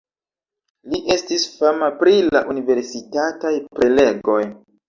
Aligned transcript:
Li 0.93 1.01
estis 1.15 1.43
fama 1.59 1.91
pri 2.01 2.15
la 2.37 2.43
universitataj 2.55 3.55
prelegoj. 3.79 4.43